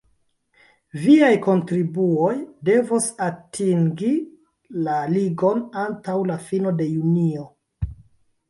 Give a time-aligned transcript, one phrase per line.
[1.01, 2.31] Viaj kontribuoj
[2.71, 4.11] devos atingi
[4.89, 7.47] la Ligon antaŭ la fino de junio.